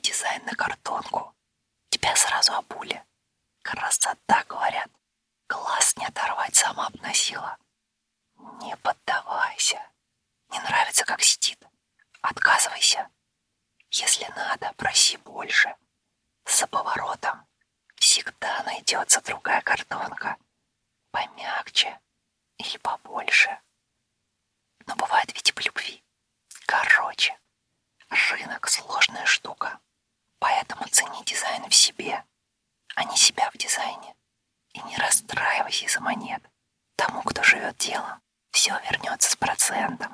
[0.00, 1.34] дизайн на картонку.
[1.90, 3.04] Тебя сразу обули.
[3.62, 4.90] Красота, говорят.
[5.48, 7.56] Глаз не оторвать сама обносила.
[8.60, 9.80] Не поддавайся.
[10.50, 11.58] Не нравится, как сидит.
[12.20, 13.08] Отказывайся.
[13.90, 15.74] Если надо, проси больше.
[16.46, 17.46] За поворотом
[17.96, 20.36] всегда найдется другая картонка.
[21.10, 22.00] Помягче
[22.58, 23.60] или побольше.
[24.86, 25.31] Но бывает
[28.12, 29.78] рынок— сложная штука.
[30.38, 32.24] Поэтому цени дизайн в себе,
[32.94, 34.14] а не себя в дизайне.
[34.72, 36.42] И не расстраивайся из-за монет.
[36.96, 38.20] Тому, кто живет делом,
[38.50, 40.11] все вернется с процентом.